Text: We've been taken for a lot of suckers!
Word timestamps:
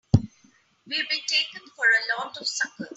We've 0.87 1.07
been 1.09 1.19
taken 1.27 1.61
for 1.75 1.85
a 1.85 2.19
lot 2.23 2.35
of 2.35 2.47
suckers! 2.47 2.89